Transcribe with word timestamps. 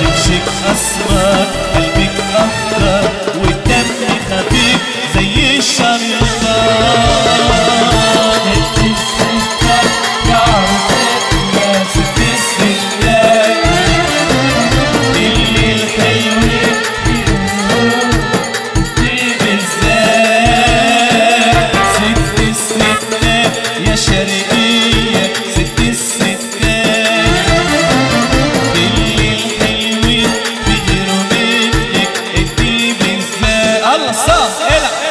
تمسك 0.00 0.46
أسماك. 0.72 1.95